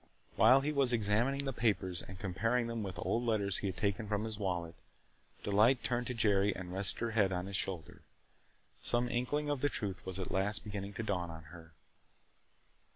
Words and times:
While 0.35 0.61
he 0.61 0.71
was 0.71 0.93
examining 0.93 1.43
the 1.45 1.53
papers 1.53 2.01
and 2.01 2.17
comparing 2.17 2.65
them 2.65 2.81
with 2.81 2.97
old 2.97 3.23
letters 3.23 3.57
he 3.57 3.67
had 3.67 3.77
taken 3.77 4.07
from 4.07 4.23
his 4.23 4.39
wallet, 4.39 4.73
Delight 5.43 5.83
turned 5.83 6.07
to 6.07 6.15
Jerry 6.15 6.55
and 6.55 6.73
rested 6.73 7.01
her 7.01 7.11
head 7.11 7.31
on 7.31 7.45
his 7.45 7.55
shoulder. 7.55 8.01
Some 8.81 9.07
inkling 9.09 9.51
of 9.51 9.61
the 9.61 9.69
truth 9.69 10.03
was 10.03 10.17
at 10.17 10.31
last 10.31 10.63
beginning 10.63 10.93
to 10.95 11.03
dawn 11.03 11.29
on 11.29 11.43
her. 11.53 11.73